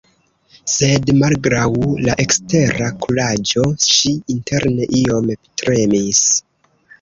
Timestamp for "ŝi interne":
3.91-4.89